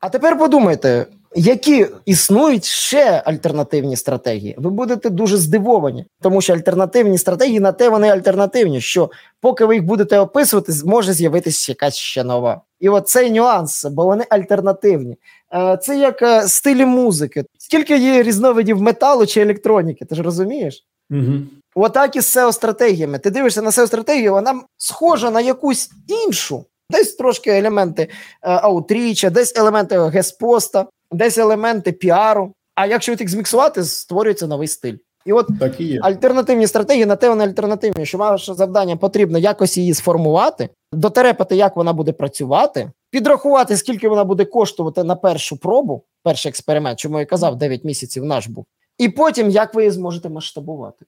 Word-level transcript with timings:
А 0.00 0.08
тепер 0.08 0.38
подумайте, 0.38 1.06
які 1.34 1.86
існують 2.04 2.64
ще 2.64 3.22
альтернативні 3.24 3.96
стратегії. 3.96 4.54
Ви 4.58 4.70
будете 4.70 5.10
дуже 5.10 5.36
здивовані, 5.36 6.06
тому 6.20 6.40
що 6.40 6.52
альтернативні 6.52 7.18
стратегії 7.18 7.60
на 7.60 7.72
те 7.72 7.88
вони 7.88 8.08
альтернативні. 8.08 8.80
Що 8.80 9.10
поки 9.40 9.64
ви 9.64 9.74
їх 9.74 9.84
будете 9.84 10.18
описувати, 10.18 10.72
може 10.84 11.12
з'явитися 11.12 11.72
якась 11.72 11.96
ще 11.96 12.24
нова. 12.24 12.60
І 12.80 12.88
от 12.88 13.08
цей 13.08 13.30
нюанс, 13.30 13.84
бо 13.84 14.04
вони 14.04 14.24
альтернативні. 14.30 15.16
Е, 15.54 15.78
це 15.82 15.98
як 15.98 16.22
е, 16.22 16.48
стилі 16.48 16.86
музики. 16.86 17.44
Скільки 17.58 17.98
є 17.98 18.22
різновидів 18.22 18.82
металу 18.82 19.26
чи 19.26 19.40
електроніки, 19.40 20.04
ти 20.04 20.14
ж 20.14 20.22
розумієш? 20.22 20.84
Угу. 21.10 21.32
Отак 21.74 22.16
і 22.16 22.20
з 22.20 22.36
seo 22.36 22.52
стратегіями. 22.52 23.18
Ти 23.18 23.30
дивишся 23.30 23.62
на 23.62 23.70
seo 23.70 23.86
стратегію, 23.86 24.32
вона 24.32 24.62
схожа 24.76 25.30
на 25.30 25.40
якусь 25.40 25.90
іншу. 26.26 26.64
Десь 26.90 27.14
трошки 27.14 27.50
елементи 27.50 28.02
е, 28.02 28.08
аутріча, 28.42 29.30
десь 29.30 29.56
елементи 29.56 29.98
геспоста, 29.98 30.86
десь 31.12 31.38
елементи 31.38 31.92
піару. 31.92 32.52
А 32.74 32.86
якщо 32.86 33.12
їх 33.12 33.28
зміксувати, 33.28 33.84
створюється 33.84 34.46
новий 34.46 34.68
стиль. 34.68 34.96
І 35.26 35.32
от 35.32 35.46
так 35.60 35.80
і 35.80 35.84
є. 35.84 36.00
альтернативні 36.02 36.66
стратегії 36.66 37.06
на 37.06 37.16
те 37.16 37.28
вони 37.28 37.44
альтернативні, 37.44 38.06
що 38.06 38.18
ваше 38.18 38.54
завдання 38.54 38.96
потрібно 38.96 39.38
якось 39.38 39.78
її 39.78 39.94
сформувати, 39.94 40.68
дотерепати, 40.92 41.56
як 41.56 41.76
вона 41.76 41.92
буде 41.92 42.12
працювати, 42.12 42.90
підрахувати, 43.10 43.76
скільки 43.76 44.08
вона 44.08 44.24
буде 44.24 44.44
коштувати 44.44 45.04
на 45.04 45.16
першу 45.16 45.56
пробу, 45.56 46.02
перший 46.22 46.50
експеримент, 46.50 46.98
чому 46.98 47.18
я 47.18 47.26
казав, 47.26 47.56
9 47.56 47.84
місяців 47.84 48.24
наш 48.24 48.46
був, 48.46 48.66
і 48.98 49.08
потім 49.08 49.50
як 49.50 49.74
ви 49.74 49.82
її 49.82 49.90
зможете 49.90 50.28
масштабувати. 50.28 51.04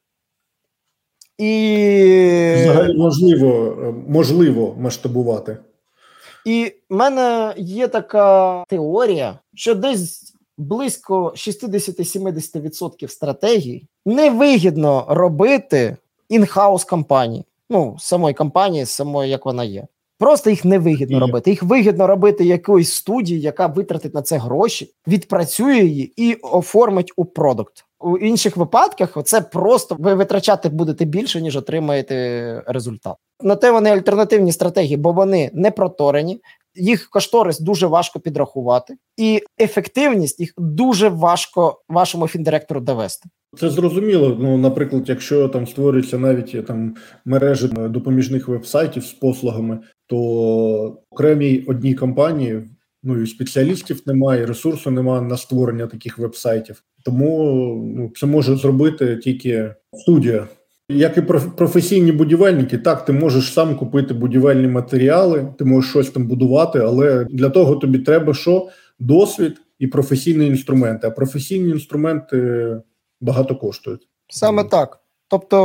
І 1.38 2.54
Взагалі 2.56 2.98
можливо, 2.98 3.76
можливо 4.08 4.76
масштабувати. 4.78 5.56
І 6.44 6.72
в 6.90 6.94
мене 6.94 7.54
є 7.56 7.88
така 7.88 8.64
теорія, 8.68 9.38
що 9.54 9.74
десь 9.74 10.34
близько 10.58 11.32
60-70% 11.36 13.08
стратегій 13.08 13.86
невигідно 14.06 15.06
робити 15.08 15.96
інхаус 16.28 16.84
компанії, 16.84 17.44
ну, 17.70 17.96
самої 17.98 18.34
компанії, 18.34 18.86
самої, 18.86 19.30
як 19.30 19.46
вона 19.46 19.64
є. 19.64 19.86
Просто 20.20 20.50
їх 20.50 20.64
невигідно 20.64 21.16
Є. 21.16 21.20
робити. 21.20 21.50
Їх 21.50 21.62
вигідно 21.62 22.06
робити 22.06 22.44
якоїсь 22.44 22.92
студії, 22.92 23.40
яка 23.40 23.66
витратить 23.66 24.14
на 24.14 24.22
це 24.22 24.38
гроші, 24.38 24.90
відпрацює 25.06 25.76
її 25.76 26.12
і 26.16 26.34
оформить 26.34 27.12
у 27.16 27.24
продукт. 27.24 27.84
У 28.00 28.16
інших 28.16 28.56
випадках 28.56 29.18
це 29.24 29.40
просто 29.40 29.96
ви 29.98 30.14
витрачати 30.14 30.68
будете 30.68 31.04
більше, 31.04 31.40
ніж 31.40 31.56
отримаєте 31.56 32.62
результат. 32.66 33.14
На 33.42 33.56
те 33.56 33.70
вони 33.70 33.90
альтернативні 33.90 34.52
стратегії, 34.52 34.96
бо 34.96 35.12
вони 35.12 35.50
не 35.54 35.70
проторені, 35.70 36.40
їх 36.74 37.08
кошторис 37.10 37.60
дуже 37.60 37.86
важко 37.86 38.20
підрахувати, 38.20 38.94
і 39.16 39.42
ефективність 39.60 40.40
їх 40.40 40.52
дуже 40.58 41.08
важко 41.08 41.80
вашому 41.88 42.28
фіндиректору 42.28 42.80
довести. 42.80 43.28
Це 43.58 43.70
зрозуміло. 43.70 44.36
Ну, 44.40 44.58
наприклад, 44.58 45.08
якщо 45.08 45.48
там 45.48 45.66
створюється 45.66 46.18
навіть 46.18 46.66
там 46.66 46.94
мережі 47.24 47.68
допоміжних 47.68 48.48
вебсайтів 48.48 49.04
з 49.04 49.12
послугами, 49.12 49.78
то 50.06 50.18
окремій 51.10 51.64
одній 51.68 51.94
компанії 51.94 52.62
ну 53.02 53.22
і 53.22 53.26
спеціалістів 53.26 54.02
немає, 54.06 54.42
і 54.42 54.44
ресурсу 54.44 54.90
немає 54.90 55.22
на 55.22 55.36
створення 55.36 55.86
таких 55.86 56.18
вебсайтів. 56.18 56.82
Тому 57.04 57.44
ну, 57.96 58.12
це 58.16 58.26
може 58.26 58.56
зробити 58.56 59.16
тільки 59.16 59.74
студія. 59.92 60.48
Як 60.88 61.16
і 61.16 61.22
професійні 61.56 62.12
будівельники, 62.12 62.78
так 62.78 63.04
ти 63.04 63.12
можеш 63.12 63.52
сам 63.52 63.76
купити 63.76 64.14
будівельні 64.14 64.66
матеріали, 64.66 65.54
ти 65.58 65.64
можеш 65.64 65.90
щось 65.90 66.10
там 66.10 66.26
будувати, 66.26 66.78
але 66.78 67.26
для 67.30 67.48
того 67.50 67.76
тобі 67.76 67.98
треба 67.98 68.34
що 68.34 68.68
досвід 68.98 69.60
і 69.78 69.86
професійні 69.86 70.46
інструменти. 70.46 71.06
А 71.06 71.10
професійні 71.10 71.70
інструменти 71.70 72.76
багато 73.20 73.56
коштують. 73.56 74.08
Саме 74.28 74.64
так. 74.64 75.00
Тобто, 75.28 75.58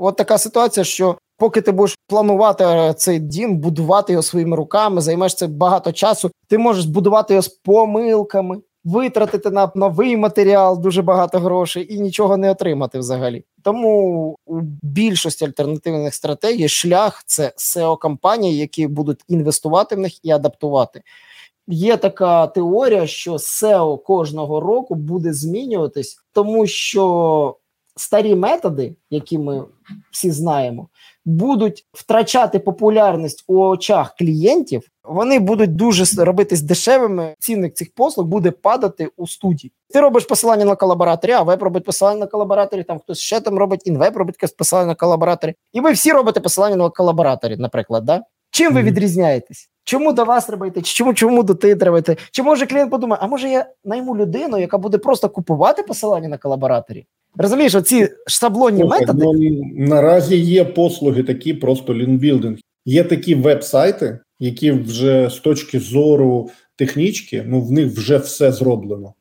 от 0.00 0.16
така 0.16 0.38
ситуація, 0.38 0.84
що 0.84 1.18
поки 1.40 1.60
ти 1.60 1.72
будеш 1.72 1.96
планувати 2.08 2.94
цей 2.96 3.18
дім, 3.18 3.58
будувати 3.58 4.12
його 4.12 4.22
своїми 4.22 4.56
руками, 4.56 5.00
займеш 5.00 5.34
це 5.34 5.46
багато 5.46 5.92
часу. 5.92 6.30
Ти 6.48 6.58
можеш 6.58 6.84
будувати 6.84 7.34
його 7.34 7.42
з 7.42 7.48
помилками, 7.48 8.60
витратити 8.84 9.50
на 9.50 9.72
новий 9.74 10.16
матеріал 10.16 10.80
дуже 10.80 11.02
багато 11.02 11.38
грошей 11.38 11.94
і 11.94 12.00
нічого 12.00 12.36
не 12.36 12.50
отримати 12.50 12.98
взагалі. 12.98 13.44
Тому 13.62 14.36
у 14.46 14.60
більшості 14.82 15.44
альтернативних 15.44 16.14
стратегій 16.14 16.68
шлях 16.68 17.22
це 17.26 17.52
seo 17.56 17.98
компанії 17.98 18.56
які 18.56 18.86
будуть 18.86 19.20
інвестувати 19.28 19.96
в 19.96 19.98
них 19.98 20.24
і 20.24 20.30
адаптувати. 20.30 21.02
Є 21.68 21.96
така 21.96 22.46
теорія, 22.46 23.06
що 23.06 23.32
SEO 23.32 24.02
кожного 24.02 24.60
року 24.60 24.94
буде 24.94 25.32
змінюватись, 25.32 26.16
тому 26.32 26.66
що 26.66 27.56
старі 28.00 28.34
методи, 28.34 28.94
які 29.10 29.38
ми 29.38 29.64
всі 30.10 30.30
знаємо, 30.30 30.88
будуть 31.24 31.86
втрачати 31.92 32.58
популярність 32.58 33.44
у 33.46 33.60
очах 33.60 34.14
клієнтів. 34.18 34.82
Вони 35.04 35.38
будуть 35.38 35.76
дуже 35.76 36.24
робитись 36.24 36.62
дешевими. 36.62 37.34
Цінник 37.38 37.74
цих 37.74 37.94
послуг 37.94 38.26
буде 38.26 38.50
падати 38.50 39.08
у 39.16 39.26
студії. 39.26 39.72
Ти 39.88 40.00
робиш 40.00 40.24
посилання 40.24 40.64
на 40.64 40.76
колабораторі, 40.76 41.32
а 41.32 41.42
веб 41.42 41.62
робить 41.62 41.84
посилання 41.84 42.20
на 42.20 42.26
колабораторі. 42.26 42.82
Там 42.82 42.98
хтось 42.98 43.18
ще 43.18 43.40
там 43.40 43.58
робить 43.58 43.82
інвеб 43.84 44.16
робить 44.16 44.36
посилання 44.58 44.86
на 44.86 44.94
колабораторі. 44.94 45.54
І 45.72 45.80
ви 45.80 45.92
всі 45.92 46.12
робите 46.12 46.40
посилання 46.40 46.76
на 46.76 46.90
колабораторі, 46.90 47.56
наприклад. 47.56 48.04
да? 48.04 48.22
Чим 48.50 48.74
ви 48.74 48.82
відрізняєтесь? 48.82 49.70
Чому 49.90 50.12
до 50.12 50.24
вас 50.24 50.46
треба 50.46 50.66
йти? 50.66 50.82
Чому 50.82 51.14
чому 51.14 51.42
до 51.42 51.54
ти 51.54 51.74
треба 51.76 51.98
йти? 51.98 52.16
Чи 52.30 52.42
може 52.42 52.66
клієнт 52.66 52.90
подумає, 52.90 53.20
а 53.22 53.26
може 53.26 53.48
я 53.48 53.66
найму 53.84 54.16
людину, 54.16 54.58
яка 54.58 54.78
буде 54.78 54.98
просто 54.98 55.28
купувати 55.28 55.82
посилання 55.82 56.28
на 56.28 56.38
колабораторі? 56.38 57.06
Розумієш, 57.36 57.74
оці 57.74 58.08
шаблонні 58.26 58.80
Слухай, 58.80 59.00
методи. 59.00 59.24
Ну, 59.24 59.62
наразі 59.86 60.36
є 60.36 60.64
послуги, 60.64 61.22
такі 61.22 61.54
просто 61.54 61.94
лінбілдинг. 61.94 62.58
Є 62.84 63.04
такі 63.04 63.34
веб-сайти, 63.34 64.18
які 64.38 64.72
вже 64.72 65.28
з 65.30 65.38
точки 65.38 65.80
зору 65.80 66.50
технічки, 66.76 67.44
ну 67.46 67.60
в 67.60 67.72
них 67.72 67.92
вже 67.92 68.16
все 68.16 68.52
зроблено. 68.52 69.14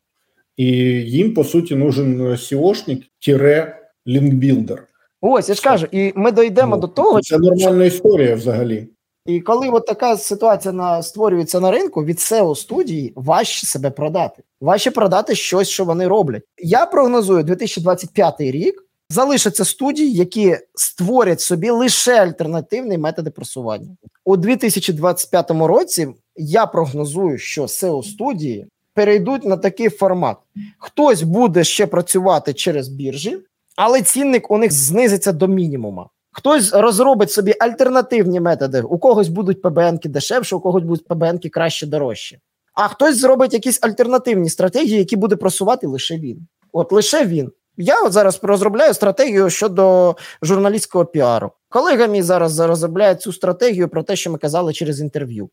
І 0.57 0.65
їм, 0.91 1.33
по 1.33 1.43
суті, 1.43 1.75
нужен 1.75 2.21
SEOшник 2.21 3.01
тире 3.25 3.79
лінкбілдер. 4.07 4.87
Ось 5.21 5.49
я 5.49 5.55
ж 5.55 5.61
кажу, 5.63 5.87
і 5.91 6.13
ми 6.15 6.31
дійдемо 6.31 6.75
Ну, 6.75 6.81
до 6.81 6.87
того, 6.87 7.21
Це 7.21 7.37
нормальна 7.37 7.85
історія 7.85 8.35
взагалі. 8.35 8.87
І 9.29 9.41
коли 9.41 9.69
от 9.69 9.85
така 9.85 10.17
ситуація 10.17 10.73
на 10.73 11.03
створюється 11.03 11.59
на 11.59 11.71
ринку 11.71 12.03
від 12.03 12.17
SEO 12.17 12.55
студії, 12.55 13.13
важче 13.15 13.67
себе 13.67 13.89
продати. 13.89 14.43
Важче 14.61 14.91
продати 14.91 15.35
щось, 15.35 15.69
що 15.69 15.85
вони 15.85 16.07
роблять. 16.07 16.43
Я 16.57 16.85
прогнозую 16.85 17.43
2025 17.43 18.41
рік. 18.41 18.85
Залишаться 19.09 19.65
студії, 19.65 20.13
які 20.13 20.57
створять 20.75 21.41
собі 21.41 21.69
лише 21.69 22.21
альтернативні 22.21 22.97
методи 22.97 23.29
просування 23.29 23.97
у 24.25 24.37
2025 24.37 25.51
році. 25.51 26.07
Я 26.35 26.65
прогнозую, 26.65 27.37
що 27.37 27.63
SEO 27.63 28.03
студії 28.03 28.67
перейдуть 28.93 29.45
на 29.45 29.57
такий 29.57 29.89
формат: 29.89 30.37
хтось 30.77 31.23
буде 31.23 31.63
ще 31.63 31.87
працювати 31.87 32.53
через 32.53 32.87
біржі, 32.87 33.37
але 33.75 34.01
цінник 34.01 34.51
у 34.51 34.57
них 34.57 34.71
знизиться 34.71 35.31
до 35.31 35.47
мінімума. 35.47 36.09
Хтось 36.31 36.73
розробить 36.73 37.31
собі 37.31 37.55
альтернативні 37.59 38.39
методи. 38.39 38.81
У 38.81 38.97
когось 38.97 39.27
будуть 39.27 39.61
ПБНки 39.61 40.09
дешевше, 40.09 40.55
у 40.55 40.59
когось 40.59 40.83
будуть 40.83 41.07
ПБНки 41.07 41.49
краще 41.49 41.87
дорожче. 41.87 42.39
А 42.73 42.87
хтось 42.87 43.17
зробить 43.17 43.53
якісь 43.53 43.79
альтернативні 43.83 44.49
стратегії, 44.49 44.97
які 44.97 45.15
буде 45.15 45.35
просувати 45.35 45.87
лише 45.87 46.17
він. 46.17 46.47
От 46.71 46.91
лише 46.91 47.25
він. 47.25 47.51
Я 47.77 48.03
от 48.03 48.13
зараз 48.13 48.39
розробляю 48.41 48.93
стратегію 48.93 49.49
щодо 49.49 50.15
журналістського 50.41 51.05
піару. 51.05 51.51
Колега 51.69 52.07
мій 52.07 52.21
зараз 52.21 52.59
розробляє 52.59 53.15
цю 53.15 53.33
стратегію 53.33 53.89
про 53.89 54.03
те, 54.03 54.15
що 54.15 54.31
ми 54.31 54.37
казали 54.37 54.73
через 54.73 55.01
інтерв'ю. 55.01 55.49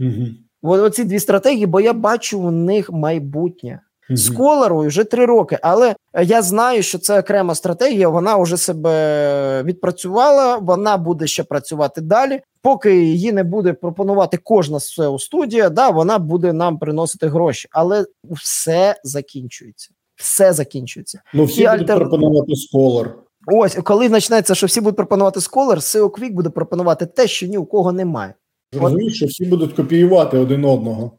Угу. 0.00 0.26
Оці 0.62 1.04
дві 1.04 1.20
стратегії, 1.20 1.66
бо 1.66 1.80
я 1.80 1.92
бачу 1.92 2.40
у 2.40 2.50
них 2.50 2.90
майбутнє. 2.90 3.80
З 4.16 4.30
колорою 4.30 4.88
вже 4.88 5.04
три 5.04 5.26
роки, 5.26 5.58
але 5.62 5.94
я 6.22 6.42
знаю, 6.42 6.82
що 6.82 6.98
це 6.98 7.20
окрема 7.20 7.54
стратегія. 7.54 8.08
Вона 8.08 8.36
вже 8.36 8.56
себе 8.56 9.62
відпрацювала. 9.62 10.56
Вона 10.56 10.96
буде 10.96 11.26
ще 11.26 11.44
працювати 11.44 12.00
далі. 12.00 12.40
Поки 12.62 13.04
її 13.04 13.32
не 13.32 13.44
буде 13.44 13.72
пропонувати 13.72 14.36
кожна 14.36 14.78
SEO 14.78 15.18
студія, 15.18 15.68
да 15.68 15.90
вона 15.90 16.18
буде 16.18 16.52
нам 16.52 16.78
приносити 16.78 17.28
гроші, 17.28 17.68
але 17.72 18.04
все 18.30 18.96
закінчується. 19.04 19.90
Все 20.16 20.52
закінчується. 20.52 21.22
Ну 21.34 21.44
всі 21.44 21.62
І 21.62 21.68
будуть 21.68 21.90
альтер- 21.90 21.96
пропонувати 21.98 22.52
Scholar. 22.52 23.06
Ось 23.46 23.78
коли 23.84 24.08
почнеться, 24.10 24.54
що 24.54 24.66
всі 24.66 24.80
будуть 24.80 24.96
пропонувати 24.96 25.40
Scholar, 25.40 25.76
SEO 25.76 26.08
Quick 26.10 26.32
буде 26.32 26.50
пропонувати 26.50 27.06
те, 27.06 27.26
що 27.26 27.46
ні 27.46 27.58
у 27.58 27.64
кого 27.64 27.92
немає. 27.92 28.34
Розумієш, 28.80 29.16
що 29.16 29.26
всі 29.26 29.44
будуть 29.44 29.72
копіювати 29.72 30.38
один 30.38 30.64
одного. 30.64 31.10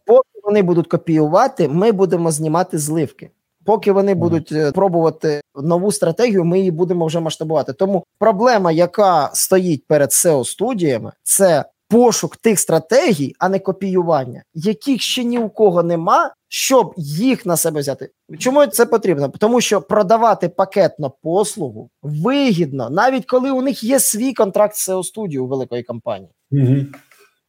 Вони 0.53 0.63
будуть 0.63 0.87
копіювати, 0.87 1.67
ми 1.67 1.91
будемо 1.91 2.31
знімати 2.31 2.77
зливки. 2.77 3.29
Поки 3.65 3.91
вони 3.91 4.15
будуть 4.15 4.51
е, 4.51 4.71
пробувати 4.71 5.41
нову 5.55 5.91
стратегію, 5.91 6.43
ми 6.43 6.59
її 6.59 6.71
будемо 6.71 7.05
вже 7.05 7.19
масштабувати. 7.19 7.73
Тому 7.73 8.03
проблема, 8.19 8.71
яка 8.71 9.29
стоїть 9.33 9.87
перед 9.87 10.09
SEO 10.09 10.45
студіями, 10.45 11.11
це 11.23 11.65
пошук 11.89 12.37
тих 12.37 12.59
стратегій, 12.59 13.35
а 13.39 13.49
не 13.49 13.59
копіювання, 13.59 14.43
яких 14.53 15.01
ще 15.01 15.23
ні 15.23 15.39
у 15.39 15.49
кого 15.49 15.83
нема, 15.83 16.33
щоб 16.47 16.93
їх 16.97 17.45
на 17.45 17.57
себе 17.57 17.79
взяти. 17.79 18.09
Чому 18.39 18.65
це 18.65 18.85
потрібно? 18.85 19.29
Тому 19.29 19.61
що 19.61 19.81
продавати 19.81 20.49
пакетно 20.49 21.11
послугу 21.23 21.89
вигідно, 22.03 22.89
навіть 22.89 23.25
коли 23.25 23.51
у 23.51 23.61
них 23.61 23.83
є 23.83 23.99
свій 23.99 24.33
контракт 24.33 24.75
з 24.75 24.89
SEO 24.89 25.03
студією 25.03 25.45
у 25.45 25.47
великої 25.47 25.83
компанії. 25.83 26.31
Угу. 26.51 26.75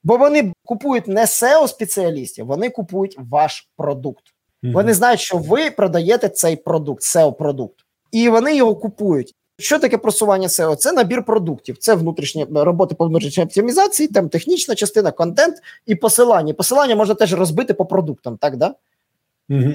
Бо 0.05 0.17
вони 0.17 0.53
купують 0.65 1.09
не 1.09 1.21
SEO 1.21 1.69
спеціалістів, 1.69 2.47
вони 2.47 2.71
купують 2.71 3.17
ваш 3.31 3.69
продукт. 3.77 4.25
Угу. 4.63 4.73
Вони 4.73 4.95
знають, 4.95 5.21
що 5.21 5.39
ви 5.39 5.71
продаєте 5.71 6.29
цей 6.29 6.57
продукт, 6.57 7.03
SEO 7.03 7.33
продукт, 7.33 7.79
і 8.13 8.29
вони 8.29 8.57
його 8.57 8.77
купують. 8.77 9.35
Що 9.59 9.79
таке 9.79 9.99
просування 9.99 10.49
SEO? 10.49 10.77
Це 10.77 10.93
набір 10.93 11.25
продуктів, 11.25 11.79
це 11.79 11.95
внутрішні 11.95 12.47
роботи 12.51 12.95
по 12.95 13.07
внутрішній 13.07 13.45
оптимізації, 13.45 14.09
там 14.09 14.29
технічна 14.29 14.75
частина, 14.75 15.11
контент 15.11 15.57
і 15.87 15.95
посилання. 15.95 16.55
Посилання 16.55 16.97
можна 16.97 17.15
теж 17.15 17.35
розбити 17.35 17.75
по 17.75 17.87
продуктам, 17.87 18.37
так 18.37 18.57
да? 18.57 18.75
Угу. 19.51 19.73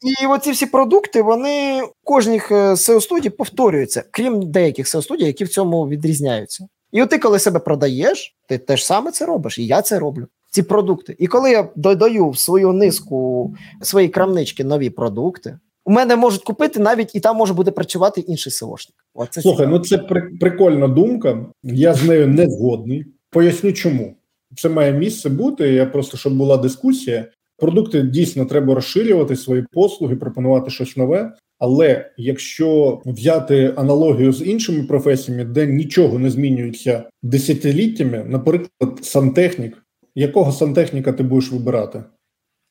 І 0.00 0.26
оці 0.26 0.50
всі 0.50 0.66
продукти 0.66 1.22
вони 1.22 1.82
кожних 2.04 2.52
SEO 2.52 3.00
студій 3.00 3.30
повторюються, 3.30 4.04
крім 4.10 4.50
деяких 4.50 4.86
SEO 4.86 5.02
студій, 5.02 5.24
які 5.24 5.44
в 5.44 5.48
цьому 5.48 5.88
відрізняються. 5.88 6.68
І 6.92 7.02
от 7.02 7.10
ти, 7.10 7.18
коли 7.18 7.38
себе 7.38 7.58
продаєш, 7.58 8.36
ти 8.48 8.58
теж 8.58 8.84
саме 8.84 9.10
це 9.12 9.26
робиш, 9.26 9.58
і 9.58 9.66
я 9.66 9.82
це 9.82 9.98
роблю. 9.98 10.26
Ці 10.50 10.62
продукти. 10.62 11.16
І 11.18 11.26
коли 11.26 11.50
я 11.50 11.68
додаю 11.76 12.28
в 12.28 12.38
свою 12.38 12.72
низку 12.72 13.54
свої 13.82 14.08
крамнички 14.08 14.64
нові 14.64 14.90
продукти, 14.90 15.58
у 15.84 15.90
мене 15.90 16.16
можуть 16.16 16.42
купити 16.42 16.80
навіть 16.80 17.14
і 17.14 17.20
там 17.20 17.36
може 17.36 17.54
буде 17.54 17.70
працювати 17.70 18.20
інший 18.20 18.52
СОшник. 18.52 18.94
Оце 19.14 19.42
Слухай, 19.42 19.66
цікаво. 19.66 19.78
ну 19.78 19.84
це 19.84 19.98
при, 19.98 20.20
прикольна 20.40 20.88
думка. 20.88 21.46
Я 21.62 21.94
з 21.94 22.04
нею 22.04 22.28
не 22.28 22.50
згодний. 22.50 23.06
Поясню, 23.30 23.72
чому 23.72 24.14
це 24.56 24.68
має 24.68 24.92
місце 24.92 25.28
бути. 25.28 25.72
Я 25.72 25.86
просто 25.86 26.16
щоб 26.16 26.36
була 26.36 26.56
дискусія. 26.56 27.26
Продукти 27.56 28.02
дійсно 28.02 28.44
треба 28.44 28.74
розширювати 28.74 29.36
свої 29.36 29.64
послуги, 29.72 30.16
пропонувати 30.16 30.70
щось 30.70 30.96
нове. 30.96 31.32
Але 31.62 32.10
якщо 32.16 33.00
взяти 33.06 33.72
аналогію 33.76 34.32
з 34.32 34.42
іншими 34.46 34.82
професіями, 34.82 35.44
де 35.44 35.66
нічого 35.66 36.18
не 36.18 36.30
змінюється 36.30 37.04
десятиліттями, 37.22 38.24
наприклад, 38.28 38.98
сантехнік, 39.02 39.82
якого 40.14 40.52
сантехніка 40.52 41.12
ти 41.12 41.22
будеш 41.22 41.52
вибирати? 41.52 42.02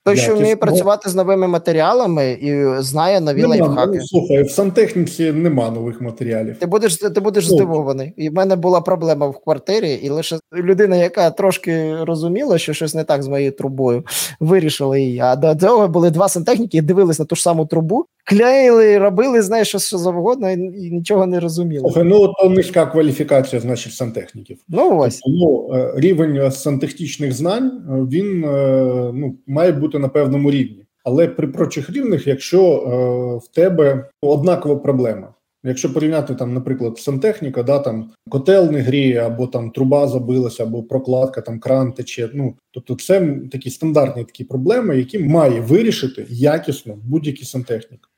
Той, 0.06 0.18
що 0.18 0.36
вміє 0.36 0.56
працювати 0.56 1.10
з 1.10 1.16
новими 1.16 1.48
матеріалами 1.48 2.32
і 2.32 2.82
знає 2.82 3.22
нові 3.22 3.42
нема, 3.42 3.56
лайфхаки. 3.56 3.98
Ну, 3.98 4.08
слухай, 4.08 4.44
в 4.44 4.52
сантехніці 4.52 5.32
нема 5.32 5.70
нових 5.70 6.02
матеріалів. 6.02 6.58
Ти 6.60 6.66
будеш 6.66 6.98
ти 6.98 7.20
будеш 7.20 7.50
ну. 7.50 7.56
здивований. 7.56 8.14
І 8.18 8.30
в 8.30 8.34
мене 8.34 8.56
була 8.56 8.82
проблема 8.82 9.28
в 9.28 9.40
квартирі, 9.44 9.94
і 9.94 10.10
лише 10.10 10.40
людина, 10.54 10.96
яка 10.96 11.32
трошки 11.32 11.96
розуміла, 12.04 12.58
що 12.58 12.74
щось 12.74 12.96
не 12.96 13.04
так 13.04 13.24
з 13.24 13.28
моєю 13.28 13.52
трубою, 13.52 14.04
вирішила 14.40 14.98
її. 14.98 15.20
А 15.20 15.36
до 15.36 15.56
цього 15.56 15.88
були 15.88 16.10
два 16.10 16.30
сантехніки, 16.30 16.78
і 16.78 16.82
дивились 16.82 17.20
на 17.20 17.26
ту 17.26 17.36
ж 17.36 17.42
саму 17.42 17.66
трубу, 17.66 18.06
кляїли, 18.26 18.98
робили, 18.98 19.42
знаєш, 19.42 19.68
що, 19.68 19.80
що 19.80 19.98
завгодно, 19.98 20.52
і, 20.52 20.54
і 20.54 20.92
нічого 20.92 21.26
не 21.26 21.40
розуміли. 21.40 21.82
Слухай, 21.82 22.04
ну 22.04 22.34
то 22.34 22.50
низька 22.50 22.86
кваліфікація, 22.86 23.62
значить, 23.62 23.94
сантехніків. 23.94 24.58
Ну 24.70 24.98
ось 24.98 25.20
тобто, 25.20 25.40
ну, 25.40 25.76
е, 25.78 25.94
рівень 25.96 26.52
сантехнічних 26.52 27.34
знань 27.34 27.84
е, 27.90 27.94
він 28.12 28.44
е, 28.44 29.12
ну 29.14 29.36
має 29.48 29.72
бути 29.72 30.00
на 30.00 30.08
певному 30.08 30.52
рівні. 30.52 30.86
Але 31.04 31.28
при 31.28 31.48
прочих 31.48 31.90
рівнях, 31.90 32.28
якщо 32.28 32.62
е, 32.62 33.46
в 33.46 33.56
тебе 33.56 34.10
однакова 34.22 34.76
проблема, 34.76 35.34
якщо 35.64 35.94
порівняти 35.94 36.36
там, 36.36 36.54
наприклад, 36.54 36.98
сантехніка, 36.98 37.64
да 37.64 37.80
там 37.80 38.12
котел 38.30 38.72
не 38.72 38.80
гріє, 38.80 39.20
або 39.20 39.48
там 39.48 39.72
труба 39.72 40.08
забилася, 40.08 40.64
або 40.64 40.84
прокладка, 40.84 41.42
там 41.42 41.60
кран 41.60 41.94
тече. 41.94 42.30
Ну 42.34 42.56
тобто, 42.72 42.96
це 42.96 43.38
такі 43.52 43.70
стандартні 43.70 44.24
такі 44.24 44.44
проблеми, 44.44 44.98
які 44.98 45.20
має 45.20 45.62
вирішити 45.62 46.26
якісно 46.30 46.98
будь-який 47.04 47.46
сантехнік, 47.46 48.10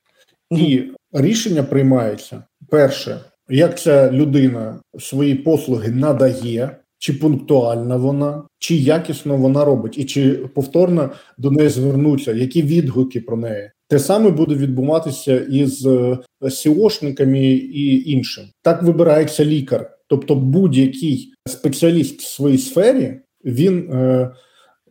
і 0.58 0.92
рішення 1.14 1.64
приймається 1.64 2.44
перше, 2.70 3.20
як 3.50 3.80
ця 3.80 4.12
людина 4.12 4.80
свої 5.00 5.36
послуги 5.36 5.92
надає 5.92 6.78
чи 6.98 7.14
пунктуальна 7.14 7.96
вона, 7.96 8.44
чи 8.60 8.76
якісно 8.76 9.38
вона 9.38 9.66
робить, 9.66 9.98
і 9.98 10.06
чи 10.06 10.32
повторно 10.32 11.12
до 11.38 11.52
неї 11.52 11.70
звернуться, 11.70 12.32
які 12.34 12.62
відгуки 12.62 13.22
про 13.22 13.38
неї. 13.38 13.72
Те 13.90 14.00
саме 14.00 14.30
буде 14.30 14.56
відбуватися 14.56 15.40
із 15.40 15.86
е, 15.86 16.18
сіошниками 16.50 17.40
і 17.54 18.12
іншим. 18.12 18.44
Так 18.62 18.84
вибирається 18.84 19.46
лікар, 19.46 19.92
тобто 20.08 20.36
будь-який 20.36 21.34
спеціаліст 21.48 22.22
в 22.22 22.28
своїй 22.28 22.58
сфері 22.58 23.20
він. 23.46 23.92
Е, 23.92 24.32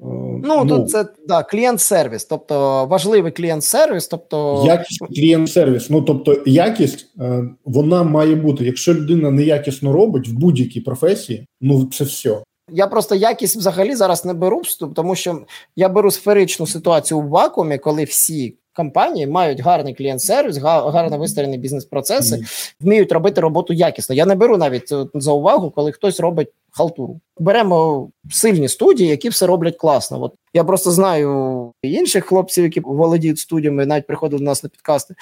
Ну, 0.05 0.43
ну 0.45 0.67
тут 0.67 0.91
це 0.91 1.07
да, 1.29 1.43
клієнт-сервіс, 1.43 2.25
тобто 2.25 2.87
важливий 2.87 3.33
клієнт-сервіс, 3.33 4.09
тобто 4.09 4.65
якість 4.67 5.01
клієнт-сервіс. 5.17 5.91
Ну 5.91 6.03
тобто, 6.03 6.43
якість 6.47 7.07
е, 7.21 7.45
вона 7.65 8.03
має 8.03 8.35
бути. 8.35 8.65
Якщо 8.65 8.95
людина 8.95 9.31
неякісно 9.31 9.93
робить 9.93 10.29
в 10.29 10.33
будь-якій 10.33 10.81
професії, 10.81 11.47
ну 11.61 11.85
це 11.93 12.05
все. 12.05 12.43
Я 12.71 12.87
просто 12.87 13.15
якість 13.15 13.57
взагалі 13.57 13.95
зараз 13.95 14.25
не 14.25 14.35
беру 14.35 14.61
вступ, 14.61 14.95
тому 14.95 15.15
що 15.15 15.39
я 15.77 15.89
беру 15.89 16.11
сферичну 16.11 16.67
ситуацію 16.67 17.21
в 17.21 17.29
вакуумі, 17.29 17.79
коли 17.79 18.05
всі 18.05 18.57
компанії 18.73 19.27
мають 19.27 19.61
гарний 19.61 19.95
клієнт-сервіс, 19.95 20.59
гарно 20.59 21.19
вистроєні 21.19 21.59
бізнес-процеси, 21.59 22.37
mm. 22.37 22.75
вміють 22.81 23.13
робити 23.13 23.41
роботу 23.41 23.73
якісно. 23.73 24.15
Я 24.15 24.27
не 24.27 24.35
беру 24.35 24.57
навіть 24.57 24.93
е, 24.93 25.07
за 25.15 25.33
увагу, 25.33 25.71
коли 25.71 25.93
хтось 25.93 26.21
робить 26.21 26.49
халтуру. 26.71 27.21
Беремо 27.39 28.09
сильні 28.31 28.69
студії, 28.69 29.11
які 29.11 29.29
все 29.29 29.47
роблять 29.47 29.77
класно. 29.77 30.23
От 30.23 30.35
я 30.55 30.65
просто 30.65 30.91
знаю 30.91 31.73
інших 31.83 32.25
хлопців, 32.25 32.65
які 32.65 32.81
володіють 32.81 33.39
студіями, 33.39 33.87
навіть 33.87 34.07
приходили 34.07 34.39
до 34.39 34.45
нас 34.45 34.63
на 34.63 34.69
підкасти. 34.69 35.15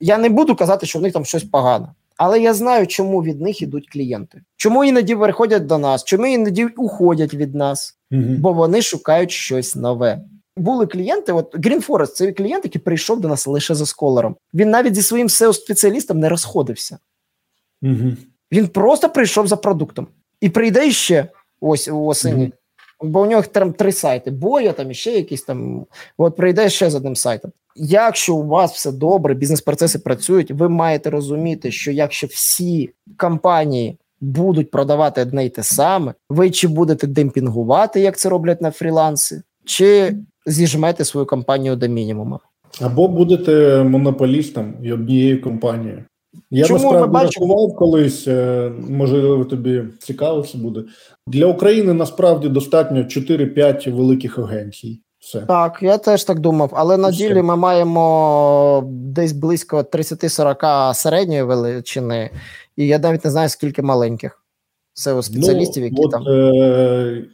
Я 0.00 0.18
не 0.18 0.28
буду 0.28 0.56
казати, 0.56 0.86
що 0.86 0.98
в 0.98 1.02
них 1.02 1.12
там 1.12 1.24
щось 1.24 1.44
погане. 1.44 1.88
Але 2.16 2.40
я 2.40 2.54
знаю, 2.54 2.86
чому 2.86 3.22
від 3.22 3.40
них 3.40 3.62
ідуть 3.62 3.88
клієнти. 3.92 4.42
Чому 4.56 4.84
іноді 4.84 5.16
приходять 5.16 5.66
до 5.66 5.78
нас, 5.78 6.04
чому 6.04 6.26
іноді 6.26 6.64
уходять 6.64 7.34
від 7.34 7.54
нас, 7.54 7.98
mm 8.12 8.38
бо 8.38 8.52
вони 8.52 8.82
шукають 8.82 9.30
щось 9.30 9.76
нове 9.76 10.20
були 10.58 10.86
клієнти. 10.86 11.32
От 11.32 11.56
Green 11.56 11.86
Forest– 11.86 12.06
це 12.14 12.32
клієнт, 12.32 12.64
який 12.64 12.80
прийшов 12.80 13.20
до 13.20 13.28
нас 13.28 13.46
лише 13.46 13.74
за 13.74 13.86
сколером. 13.86 14.36
Він 14.54 14.70
навіть 14.70 14.94
зі 14.94 15.02
своїм 15.02 15.28
seo 15.28 15.52
спеціалістом 15.52 16.18
не 16.18 16.28
розходився. 16.28 16.98
Угу. 17.82 18.12
Він 18.52 18.68
просто 18.68 19.08
прийшов 19.08 19.46
за 19.46 19.56
продуктом 19.56 20.06
і 20.40 20.48
прийде 20.48 20.90
ще 20.90 21.28
ось 21.60 21.88
у 21.88 22.04
осені. 22.04 22.44
Угу. 22.44 22.52
Бо 23.00 23.22
у 23.22 23.26
нього 23.26 23.42
там 23.42 23.72
три 23.72 23.92
сайти: 23.92 24.30
боя, 24.30 24.72
там 24.72 24.90
іще 24.90 25.10
якісь 25.10 25.42
там. 25.42 25.86
От 26.18 26.36
прийде 26.36 26.68
ще 26.68 26.90
з 26.90 26.94
одним 26.94 27.16
сайтом. 27.16 27.52
Якщо 27.76 28.36
у 28.36 28.46
вас 28.46 28.72
все 28.72 28.92
добре, 28.92 29.34
бізнес-процеси 29.34 29.98
працюють, 29.98 30.50
ви 30.50 30.68
маєте 30.68 31.10
розуміти, 31.10 31.70
що 31.70 31.92
якщо 31.92 32.26
всі 32.26 32.90
компанії 33.16 33.98
будуть 34.20 34.70
продавати 34.70 35.22
одне 35.22 35.46
й 35.46 35.50
те 35.50 35.62
саме, 35.62 36.14
ви 36.28 36.50
чи 36.50 36.68
будете 36.68 37.06
демпінгувати, 37.06 38.00
як 38.00 38.18
це 38.18 38.28
роблять 38.28 38.62
на 38.62 38.70
фріланси, 38.70 39.42
чи 39.68 40.16
зіжмете 40.46 41.04
свою 41.04 41.26
компанію 41.26 41.76
до 41.76 41.88
мінімуму. 41.88 42.40
Або 42.80 43.08
будете 43.08 43.82
монополістом 43.84 44.74
і 44.82 44.92
однією 44.92 45.42
компанією. 45.42 46.04
Я 46.50 46.64
Чому 46.64 46.92
насправді 46.92 47.36
рахував 47.36 47.76
колись, 47.76 48.28
е, 48.28 48.72
можливо, 48.88 49.44
тобі 49.44 49.82
цікаво 49.98 50.42
це 50.42 50.58
буде. 50.58 50.84
Для 51.26 51.46
України 51.46 51.92
насправді 51.92 52.48
достатньо 52.48 52.98
4-5 52.98 53.90
великих 53.90 54.38
агенцій. 54.38 55.00
Все. 55.18 55.40
Так, 55.40 55.78
я 55.82 55.98
теж 55.98 56.24
так 56.24 56.40
думав, 56.40 56.70
але 56.72 56.96
на 56.96 57.08
Все. 57.08 57.18
ділі 57.18 57.42
ми 57.42 57.56
маємо 57.56 58.82
десь 58.90 59.32
близько 59.32 59.82
30-40 59.82 60.94
середньої 60.94 61.42
величини, 61.42 62.30
і 62.76 62.86
я 62.86 62.98
навіть 62.98 63.24
не 63.24 63.30
знаю, 63.30 63.48
скільки 63.48 63.82
маленьких. 63.82 64.42
Це 64.92 65.12
у 65.12 65.22
спеціалістів, 65.22 65.82
ну, 65.82 65.88
які 65.88 66.02
от, 66.02 66.10
там. 66.10 66.28
Е- 66.28 67.24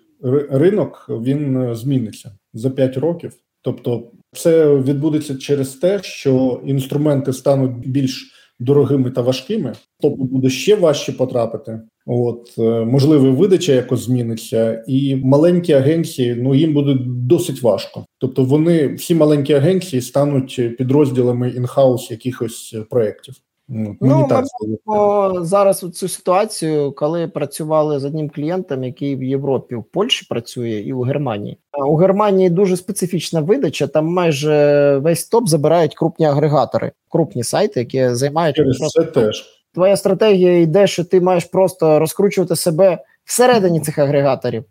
ринок 0.51 1.07
він 1.09 1.57
е, 1.57 1.75
зміниться 1.75 2.33
за 2.55 2.71
5 2.71 2.97
років. 2.97 3.33
Тобто, 3.63 4.11
це 4.33 4.75
відбудеться 4.75 5.35
через 5.35 5.69
те, 5.69 6.01
що 6.03 6.63
інструменти 6.67 7.33
стануть 7.33 7.89
більш 7.89 8.31
дорогими 8.61 9.11
та 9.11 9.21
важкими, 9.21 9.73
тобто 10.01 10.25
буде 10.25 10.51
ще 10.51 10.77
важче 10.77 11.13
потрапити. 11.13 11.81
От 12.07 12.55
е, 12.59 12.85
можливо, 12.85 13.33
видача 13.33 13.73
якось 13.73 14.01
зміниться, 14.01 14.85
і 14.89 15.17
маленькі 15.17 15.73
агенції 15.73 16.35
ну 16.35 16.55
їм 16.55 16.75
буде 16.75 16.97
досить 17.07 17.63
важко. 17.63 18.07
Тобто, 18.19 18.45
вони 18.45 18.95
всі 18.95 19.15
маленькі 19.15 19.55
агенції 19.55 20.03
стануть 20.03 20.77
підрозділами 20.79 21.51
інхаус 21.51 22.11
якихось 22.11 22.77
проєктів. 22.91 23.35
Ну, 23.69 23.97
ну 24.01 24.27
так 24.29 24.45
ми 24.87 25.45
зараз 25.45 25.85
у 25.85 25.91
цю 25.91 26.09
ситуацію, 26.09 26.93
коли 26.93 27.29
працювали 27.29 27.99
з 27.99 28.05
одним 28.05 28.31
клієнтом, 28.31 28.85
який 28.85 29.17
в 29.17 29.23
Європі, 29.23 29.75
в 29.75 29.85
Польщі 29.85 30.27
працює, 30.29 30.71
і 30.71 30.93
у 30.93 31.01
Германії. 31.01 31.59
У 31.87 31.97
Германії 31.97 32.51
дуже 32.51 32.77
специфічна 32.77 33.41
видача. 33.41 33.87
Там 33.87 34.07
майже 34.07 34.99
весь 34.99 35.29
топ 35.29 35.49
забирають 35.49 35.95
крупні 35.95 36.27
агрегатори, 36.27 36.93
крупні 37.09 37.45
сайти, 37.45 37.81
які 37.81 38.15
займають 38.15 38.57
Через 38.57 38.79
просто 38.79 39.03
це 39.03 39.11
теж. 39.11 39.45
Твоя 39.75 39.97
стратегія 39.97 40.61
йде, 40.61 40.87
що 40.87 41.05
ти 41.05 41.21
маєш 41.21 41.45
просто 41.45 41.99
розкручувати 41.99 42.57
себе 42.57 42.99
всередині 43.25 43.81
цих 43.81 43.99
агрегаторів. 43.99 44.65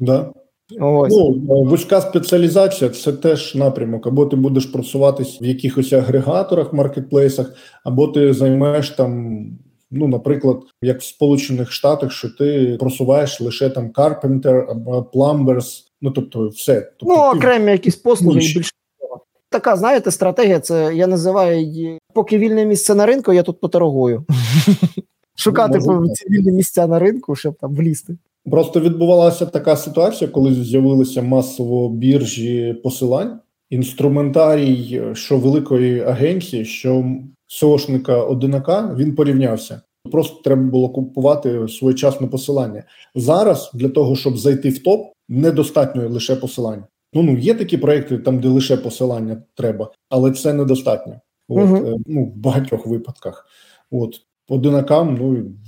Да. 0.00 0.32
Ось. 0.80 1.12
Ну, 1.12 1.64
Вузька 1.64 2.00
спеціалізація 2.00 2.90
це 2.90 3.12
теж 3.12 3.54
напрямок. 3.54 4.06
Або 4.06 4.26
ти 4.26 4.36
будеш 4.36 4.66
просуватись 4.66 5.42
в 5.42 5.44
якихось 5.44 5.92
агрегаторах, 5.92 6.72
маркетплейсах, 6.72 7.54
або 7.84 8.08
ти 8.08 8.32
займаєш 8.32 8.90
там, 8.90 9.44
ну, 9.90 10.08
наприклад, 10.08 10.60
як 10.82 11.00
в 11.00 11.04
Сполучених 11.04 11.72
Штатах, 11.72 12.12
що 12.12 12.28
ти 12.28 12.76
просуваєш 12.80 13.40
лише 13.40 13.70
там 13.70 13.90
Carpenter 13.90 14.70
або 14.70 15.10
Plumbers, 15.14 15.82
ну 16.00 16.10
тобто 16.10 16.48
все. 16.48 16.92
Тобто, 16.98 17.14
ну, 17.16 17.38
окремі 17.38 17.72
якісь 17.72 17.96
послуги 17.96 18.40
і 18.40 18.54
більше. 18.54 18.70
Така, 19.48 19.76
знаєте, 19.76 20.10
стратегія, 20.10 20.60
це 20.60 20.94
я 20.94 21.06
називаю 21.06 21.60
її, 21.60 21.98
поки 22.14 22.38
вільне 22.38 22.64
місце 22.64 22.94
на 22.94 23.06
ринку, 23.06 23.32
я 23.32 23.42
тут 23.42 23.60
поторгую. 23.60 24.24
Шукати 25.36 25.78
ці 26.14 26.28
вільні 26.30 26.52
місця 26.52 26.86
на 26.86 26.98
ринку, 26.98 27.36
щоб 27.36 27.54
там 27.54 27.74
влізти. 27.74 28.16
Просто 28.50 28.80
відбувалася 28.80 29.46
така 29.46 29.76
ситуація, 29.76 30.30
коли 30.30 30.54
з'явилися 30.54 31.22
масово 31.22 31.88
біржі 31.88 32.80
посилань. 32.82 33.40
Інструментарій, 33.70 35.02
що 35.14 35.38
великої 35.38 36.00
агенції, 36.00 36.64
що 36.64 37.04
сошника 37.46 38.24
одинака, 38.24 38.94
він 38.98 39.14
порівнявся. 39.14 39.80
Просто 40.12 40.42
треба 40.42 40.62
було 40.62 40.88
купувати 40.88 41.68
своєчасне 41.68 42.26
посилання. 42.26 42.84
Зараз 43.14 43.70
для 43.74 43.88
того, 43.88 44.16
щоб 44.16 44.38
зайти 44.38 44.68
в 44.68 44.82
топ, 44.82 45.00
недостатньо 45.28 46.08
лише 46.08 46.36
посилання. 46.36 46.86
Ну 47.14 47.22
ну 47.22 47.38
є 47.38 47.54
такі 47.54 47.78
проекти, 47.78 48.18
там 48.18 48.40
де 48.40 48.48
лише 48.48 48.76
посилання 48.76 49.42
треба, 49.54 49.90
але 50.10 50.30
це 50.30 50.52
недостатньо. 50.52 51.20
От, 51.48 51.70
угу. 51.70 52.00
ну 52.06 52.24
в 52.24 52.36
багатьох 52.36 52.86
випадках. 52.86 53.46
От 53.90 54.20
одинакам 54.48 55.18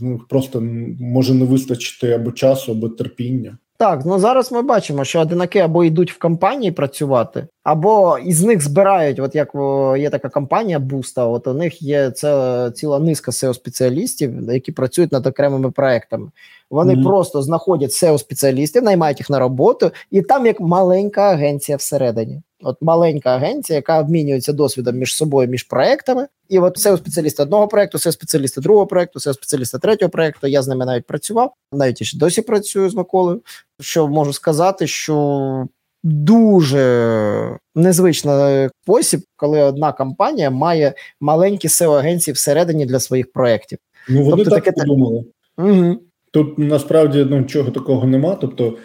ну 0.01 0.21
просто 0.29 0.61
може 1.01 1.35
не 1.35 1.45
вистачити 1.45 2.13
або 2.13 2.33
часу, 2.33 2.73
або 2.73 2.89
терпіння. 2.89 3.59
Так, 3.77 4.03
ну 4.07 4.19
зараз 4.19 4.53
ми 4.53 4.63
бачимо, 4.63 5.05
що 5.05 5.21
одинаки 5.21 5.59
або 5.59 5.85
йдуть 5.85 6.13
в 6.13 6.19
компанії 6.19 6.73
працювати, 6.73 7.47
або 7.63 8.19
із 8.19 8.43
них 8.43 8.63
збирають. 8.63 9.19
От 9.19 9.35
як 9.35 9.51
є 9.99 10.11
така 10.11 10.29
компанія 10.29 10.79
Буста, 10.79 11.27
от 11.27 11.47
у 11.47 11.55
них 11.55 11.83
є 11.83 12.11
це 12.11 12.71
ціла 12.75 12.99
низка 12.99 13.31
seo 13.31 13.55
спеціалістів, 13.55 14.53
які 14.53 14.73
працюють 14.73 15.13
над 15.13 15.27
окремими 15.27 15.71
проектами. 15.71 16.31
Вони 16.75 16.95
mm-hmm. 16.95 17.03
просто 17.05 17.43
знаходять 17.43 17.91
seo 17.91 18.19
спеціалістів, 18.19 18.83
наймають 18.83 19.21
їх 19.21 19.31
на 19.31 19.39
роботу, 19.39 19.91
і 20.11 20.23
там 20.23 20.47
як 20.47 20.61
маленька 20.61 21.23
агенція 21.23 21.77
всередині. 21.77 22.43
От 22.63 22.77
маленька 22.83 23.31
агенція, 23.31 23.77
яка 23.77 24.01
обмінюється 24.01 24.53
досвідом 24.53 24.97
між 24.97 25.17
собою, 25.17 25.49
між 25.49 25.63
проектами, 25.63 26.27
і 26.49 26.59
от 26.59 26.79
SEO 26.79 26.97
спеціалісти 26.97 27.43
одного 27.43 27.69
проекту, 27.69 27.99
SEO 27.99 28.13
спеціалісти 28.13 28.61
другого 28.61 28.87
проекту, 28.87 29.19
SEO 29.19 29.35
спеціалісти 29.35 29.79
третього 29.79 30.11
проекту. 30.11 30.47
Я 30.47 30.63
з 30.63 30.69
ними 30.69 30.87
навіть 30.87 31.07
працював, 31.07 31.53
навіть 31.73 32.01
і 32.01 32.05
ще 32.05 32.19
досі 32.19 32.43
працюю 32.43 32.91
з 32.91 32.95
Миколою. 32.95 33.41
Що 33.81 34.09
можу 34.09 34.33
сказати, 34.33 34.87
що 34.87 35.67
дуже 36.03 37.59
незвичний 37.75 38.69
спосіб, 38.83 39.21
коли 39.37 39.63
одна 39.63 39.93
компанія 39.93 40.51
має 40.51 40.95
маленькі 41.21 41.69
seo 41.69 41.93
агенції 41.93 42.33
всередині 42.35 42.87
для 42.87 43.01
своїх 43.01 43.33
проєктів. 43.33 43.79
Ну 44.09 44.23
вони 44.23 44.45
тобто, 44.45 44.51
так 44.51 44.65
таке 44.65 44.81
подумали. 44.81 45.25
Угу. 45.59 45.99
Тут 46.35 46.59
насправді 46.59 47.27
ну, 47.31 47.39
нічого 47.39 47.71
такого 47.71 48.07
нема. 48.07 48.35
Тобто, 48.35 48.77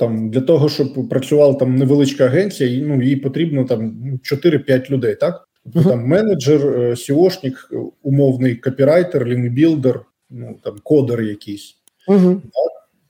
там 0.00 0.30
для 0.30 0.40
того, 0.40 0.68
щоб 0.68 1.08
працювала 1.08 1.54
там 1.54 1.76
невеличка 1.76 2.24
агенція, 2.24 2.84
ну 2.86 3.02
їй 3.02 3.16
потрібно 3.16 3.64
там 3.64 3.94
4-5 4.32 4.90
людей, 4.90 5.14
так? 5.14 5.48
Тобто 5.64 5.90
там 5.90 6.06
менеджер, 6.06 6.92
сіошник, 6.98 7.68
е, 7.72 7.76
умовний 8.02 8.54
копірайтер, 8.54 9.26
лінбілдер, 9.26 10.00
ну 10.30 10.56
там 10.64 10.74
кодер 10.82 11.22
якийсь. 11.22 11.74
Uh-huh. 12.08 12.40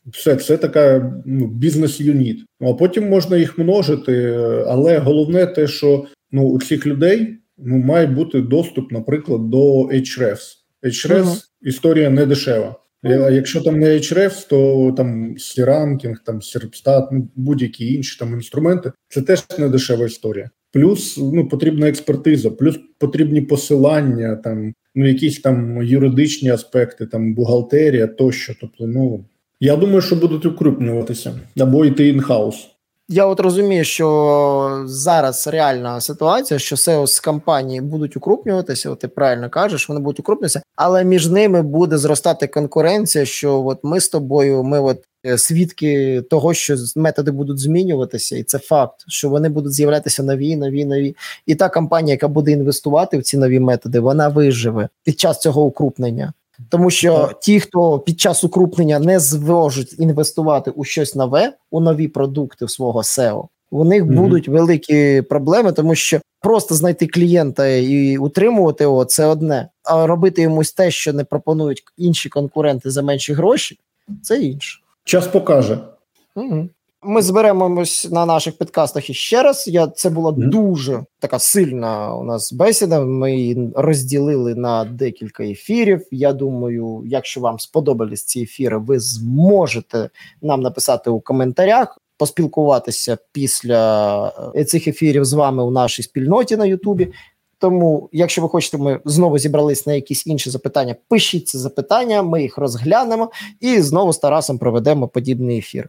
Все 0.06 0.36
це 0.36 0.56
така 0.56 1.12
ну, 1.26 1.46
бізнес-юніт. 1.46 2.44
Ну 2.60 2.70
а 2.70 2.74
потім 2.74 3.08
можна 3.08 3.36
їх 3.36 3.58
множити, 3.58 4.34
але 4.66 4.98
головне 4.98 5.46
те, 5.46 5.66
що 5.66 6.04
ну 6.32 6.48
у 6.48 6.60
цих 6.60 6.86
людей 6.86 7.36
ну 7.58 7.76
має 7.76 8.06
бути 8.06 8.40
доступ, 8.40 8.92
наприклад, 8.92 9.50
до 9.50 9.82
Ahrefs. 9.82 10.56
Ahrefs 10.82 11.24
угу. 11.24 11.44
історія 11.62 12.10
не 12.10 12.26
дешева. 12.26 12.76
А 13.12 13.30
якщо 13.30 13.60
там 13.60 13.78
не 13.78 13.86
Ahrefs, 13.86 14.48
то 14.48 14.92
там 14.96 15.38
SE 15.38 15.55
Ranking, 15.55 16.22
там 16.24 16.42
Serpstat, 16.42 17.12
ну 17.12 17.28
будь-які 17.36 17.94
інші 17.94 18.18
там 18.18 18.32
інструменти, 18.32 18.92
це 19.08 19.22
теж 19.22 19.44
не 19.58 19.68
дешева 19.68 20.06
історія. 20.06 20.50
Плюс 20.72 21.18
ну 21.18 21.48
потрібна 21.48 21.88
експертиза, 21.88 22.50
плюс 22.50 22.80
потрібні 22.98 23.40
посилання, 23.40 24.36
там 24.36 24.74
ну 24.94 25.08
якісь 25.08 25.40
там 25.40 25.82
юридичні 25.82 26.50
аспекти, 26.50 27.06
там 27.06 27.34
бухгалтерія 27.34 28.06
тощо. 28.06 28.54
Тобто, 28.60 28.86
ну 28.86 29.24
я 29.60 29.76
думаю, 29.76 30.00
що 30.00 30.16
будуть 30.16 30.46
укрупнюватися 30.46 31.40
або 31.60 31.84
йти 31.84 32.08
інхаус. 32.08 32.68
Я 33.08 33.26
от 33.26 33.40
розумію, 33.40 33.84
що 33.84 34.84
зараз 34.86 35.46
реальна 35.46 36.00
ситуація, 36.00 36.58
що 36.58 36.76
SEO 36.76 37.24
компанії 37.24 37.80
будуть 37.80 38.16
укрупнюватися, 38.16 38.90
от 38.90 38.98
ти 38.98 39.08
правильно 39.08 39.50
кажеш, 39.50 39.88
вони 39.88 40.00
будуть 40.00 40.20
укрупнюватися, 40.20 40.62
але 40.76 41.04
між 41.04 41.28
ними 41.28 41.62
буде 41.62 41.98
зростати 41.98 42.46
конкуренція. 42.46 43.24
Що 43.24 43.64
от 43.66 43.78
ми 43.82 44.00
з 44.00 44.08
тобою, 44.08 44.62
ми 44.62 44.80
от 44.80 45.04
е, 45.26 45.38
свідки 45.38 46.22
того, 46.30 46.54
що 46.54 46.76
методи 46.96 47.30
будуть 47.30 47.58
змінюватися, 47.58 48.36
і 48.36 48.42
це 48.42 48.58
факт, 48.58 49.04
що 49.08 49.28
вони 49.28 49.48
будуть 49.48 49.72
з'являтися 49.72 50.22
нові, 50.22 50.56
нові, 50.56 50.84
нові. 50.84 51.16
І 51.46 51.54
та 51.54 51.68
компанія, 51.68 52.12
яка 52.14 52.28
буде 52.28 52.50
інвестувати 52.50 53.18
в 53.18 53.22
ці 53.22 53.38
нові 53.38 53.60
методи, 53.60 54.00
вона 54.00 54.28
виживе 54.28 54.88
під 55.04 55.20
час 55.20 55.40
цього 55.40 55.62
укрупнення. 55.62 56.32
Тому 56.68 56.90
що 56.90 57.30
ті, 57.40 57.60
хто 57.60 57.98
під 57.98 58.20
час 58.20 58.44
укрупнення 58.44 58.98
не 58.98 59.20
зможуть 59.20 59.98
інвестувати 59.98 60.70
у 60.70 60.84
щось 60.84 61.14
нове, 61.14 61.52
у 61.70 61.80
нові 61.80 62.08
продукти 62.08 62.64
в 62.64 62.70
свого 62.70 63.00
SEO, 63.00 63.44
у 63.70 63.84
них 63.84 64.02
mm-hmm. 64.02 64.14
будуть 64.14 64.48
великі 64.48 65.22
проблеми, 65.22 65.72
тому 65.72 65.94
що 65.94 66.20
просто 66.40 66.74
знайти 66.74 67.06
клієнта 67.06 67.66
і 67.66 68.16
утримувати 68.18 68.84
його 68.84 69.04
це 69.04 69.26
одне, 69.26 69.68
а 69.84 70.06
робити 70.06 70.42
йомусь 70.42 70.72
те, 70.72 70.90
що 70.90 71.12
не 71.12 71.24
пропонують 71.24 71.82
інші 71.96 72.28
конкуренти 72.28 72.90
за 72.90 73.02
менші 73.02 73.32
гроші, 73.32 73.78
це 74.22 74.40
інше. 74.40 74.80
Час 75.04 75.26
покаже. 75.26 75.78
Угу. 76.36 76.68
Ми 77.08 77.22
зберемось 77.22 78.08
на 78.10 78.26
наших 78.26 78.58
підкастах 78.58 79.10
іще 79.10 79.42
раз. 79.42 79.68
Я 79.68 79.86
це 79.86 80.10
була 80.10 80.30
mm. 80.30 80.48
дуже 80.48 81.04
така 81.18 81.38
сильна 81.38 82.14
у 82.14 82.24
нас 82.24 82.52
бесіда. 82.52 83.00
Ми 83.00 83.36
її 83.36 83.70
розділили 83.74 84.54
на 84.54 84.84
декілька 84.84 85.44
ефірів. 85.44 86.06
Я 86.10 86.32
думаю, 86.32 87.02
якщо 87.06 87.40
вам 87.40 87.58
сподобались 87.58 88.24
ці 88.24 88.40
ефіри, 88.40 88.78
ви 88.78 89.00
зможете 89.00 90.10
нам 90.42 90.60
написати 90.60 91.10
у 91.10 91.20
коментарях, 91.20 91.98
поспілкуватися 92.18 93.18
після 93.32 94.32
е, 94.56 94.64
цих 94.64 94.88
ефірів 94.88 95.24
з 95.24 95.32
вами 95.32 95.64
у 95.64 95.70
нашій 95.70 96.02
спільноті 96.02 96.56
на 96.56 96.66
Ютубі. 96.66 97.12
Тому, 97.58 98.08
якщо 98.12 98.42
ви 98.42 98.48
хочете, 98.48 98.78
ми 98.78 99.00
знову 99.04 99.38
зібрались 99.38 99.86
на 99.86 99.94
якісь 99.94 100.26
інші 100.26 100.50
запитання. 100.50 100.96
Пишіть 101.08 101.48
ці 101.48 101.58
запитання, 101.58 102.22
ми 102.22 102.42
їх 102.42 102.58
розглянемо 102.58 103.30
і 103.60 103.80
знову 103.80 104.12
з 104.12 104.18
Тарасом 104.18 104.58
проведемо 104.58 105.08
подібний 105.08 105.58
ефір. 105.58 105.88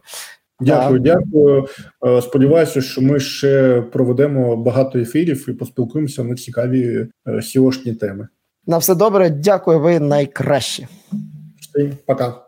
Дякую, 0.60 1.02
так. 1.02 1.18
дякую. 1.18 1.66
Е, 2.06 2.22
сподіваюся, 2.22 2.80
що 2.80 3.00
ми 3.00 3.20
ще 3.20 3.82
проведемо 3.92 4.56
багато 4.56 4.98
ефірів 4.98 5.48
і 5.48 5.52
поспілкуємося 5.52 6.24
на 6.24 6.34
цікаві 6.34 7.06
сіошні 7.42 7.94
теми. 7.94 8.28
На 8.66 8.78
все 8.78 8.94
добре, 8.94 9.30
дякую. 9.30 9.80
Ви 9.80 10.00
найкращі. 10.00 10.86
Пока. 12.06 12.47